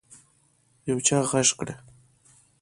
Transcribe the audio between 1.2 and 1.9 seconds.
غږ کړ.